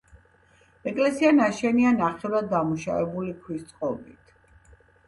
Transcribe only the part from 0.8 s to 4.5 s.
ეკლესია ნაშენია ნახევრად დამუშავებული ქვის წყობით.